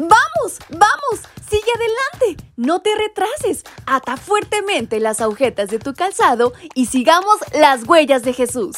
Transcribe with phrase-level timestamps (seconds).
[0.00, 0.58] ¡Vamos!
[0.70, 1.28] ¡Vamos!
[1.50, 2.42] ¡Sigue adelante!
[2.56, 3.64] No te retrases.
[3.84, 8.76] Ata fuertemente las agujetas de tu calzado y sigamos las huellas de Jesús.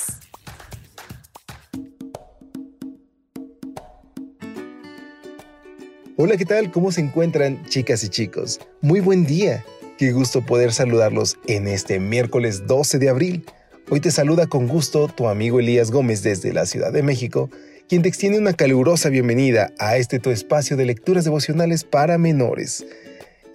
[6.16, 6.72] Hola, ¿qué tal?
[6.72, 8.58] ¿Cómo se encuentran chicas y chicos?
[8.80, 9.64] Muy buen día.
[9.98, 13.46] Qué gusto poder saludarlos en este miércoles 12 de abril.
[13.90, 17.48] Hoy te saluda con gusto tu amigo Elías Gómez desde la Ciudad de México,
[17.88, 22.86] quien te extiende una calurosa bienvenida a este tu espacio de lecturas devocionales para menores.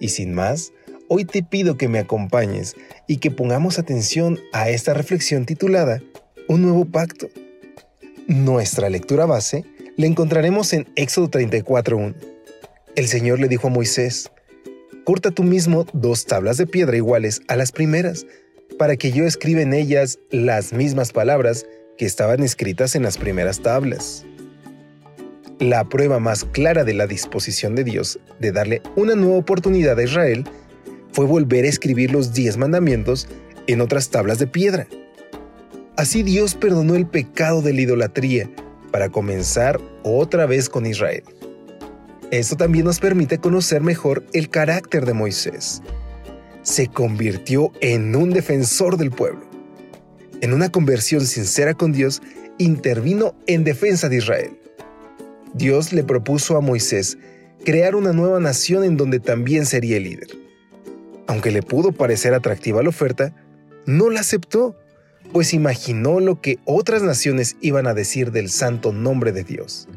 [0.00, 0.72] Y sin más,
[1.08, 6.02] hoy te pido que me acompañes y que pongamos atención a esta reflexión titulada
[6.48, 7.28] Un nuevo pacto.
[8.26, 9.64] Nuestra lectura base
[9.96, 12.14] la encontraremos en Éxodo 34.1
[12.98, 14.32] el Señor le dijo a Moisés,
[15.04, 18.26] corta tú mismo dos tablas de piedra iguales a las primeras,
[18.76, 21.64] para que yo escriba en ellas las mismas palabras
[21.96, 24.26] que estaban escritas en las primeras tablas.
[25.60, 30.04] La prueba más clara de la disposición de Dios de darle una nueva oportunidad a
[30.04, 30.44] Israel
[31.10, 33.26] fue volver a escribir los diez mandamientos
[33.66, 34.86] en otras tablas de piedra.
[35.96, 38.48] Así Dios perdonó el pecado de la idolatría
[38.92, 41.24] para comenzar otra vez con Israel.
[42.30, 45.82] Esto también nos permite conocer mejor el carácter de Moisés.
[46.62, 49.40] Se convirtió en un defensor del pueblo.
[50.40, 52.22] En una conversión sincera con Dios,
[52.58, 54.50] intervino en defensa de Israel.
[55.58, 57.18] Dios le propuso a Moisés
[57.64, 60.28] crear una nueva nación en donde también sería el líder.
[61.26, 63.34] Aunque le pudo parecer atractiva la oferta,
[63.84, 64.76] no la aceptó,
[65.32, 69.88] pues imaginó lo que otras naciones iban a decir del santo nombre de Dios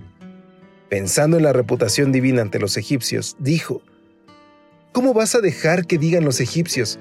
[0.92, 3.82] pensando en la reputación divina ante los egipcios, dijo,
[4.92, 7.00] ¿Cómo vas a dejar que digan los egipcios?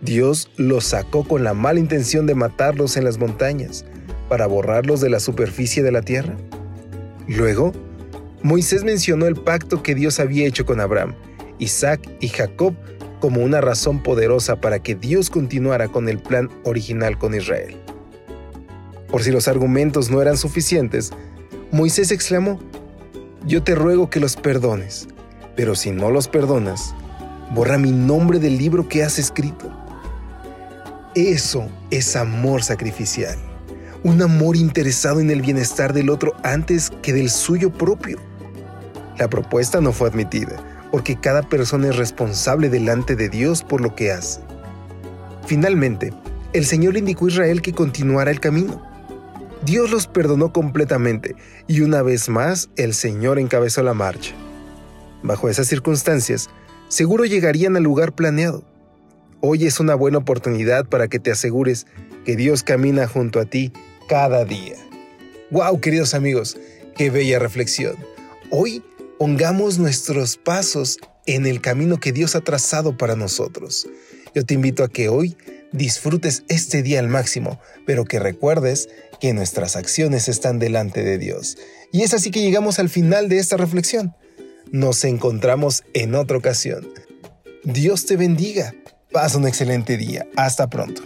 [0.00, 3.84] Dios los sacó con la mala intención de matarlos en las montañas,
[4.28, 6.36] para borrarlos de la superficie de la tierra.
[7.26, 7.72] Luego,
[8.42, 11.14] Moisés mencionó el pacto que Dios había hecho con Abraham,
[11.58, 12.74] Isaac y Jacob
[13.20, 17.76] como una razón poderosa para que Dios continuara con el plan original con Israel.
[19.06, 21.12] Por si los argumentos no eran suficientes,
[21.70, 22.58] Moisés exclamó,
[23.46, 25.06] yo te ruego que los perdones,
[25.54, 26.96] pero si no los perdonas,
[27.54, 29.70] borra mi nombre del libro que has escrito.
[31.14, 33.38] Eso es amor sacrificial,
[34.02, 38.18] un amor interesado en el bienestar del otro antes que del suyo propio.
[39.22, 40.56] La propuesta no fue admitida,
[40.90, 44.40] porque cada persona es responsable delante de Dios por lo que hace.
[45.46, 46.12] Finalmente,
[46.52, 48.82] el Señor indicó a Israel que continuara el camino
[49.64, 51.36] Dios los perdonó completamente
[51.68, 54.34] y una vez más el Señor encabezó la marcha.
[55.22, 56.50] Bajo esas circunstancias,
[56.88, 58.64] seguro llegarían al lugar planeado.
[59.40, 61.86] Hoy es una buena oportunidad para que te asegures
[62.24, 63.72] que Dios camina junto a ti
[64.08, 64.74] cada día.
[65.52, 66.58] ¡Wow, queridos amigos!
[66.96, 67.94] ¡Qué bella reflexión!
[68.50, 68.82] Hoy
[69.22, 73.86] pongamos nuestros pasos en el camino que Dios ha trazado para nosotros.
[74.34, 75.36] Yo te invito a que hoy
[75.70, 78.88] disfrutes este día al máximo, pero que recuerdes
[79.20, 81.56] que nuestras acciones están delante de Dios.
[81.92, 84.12] Y es así que llegamos al final de esta reflexión.
[84.72, 86.88] Nos encontramos en otra ocasión.
[87.62, 88.74] Dios te bendiga.
[89.12, 90.26] Pasa un excelente día.
[90.34, 91.00] Hasta pronto.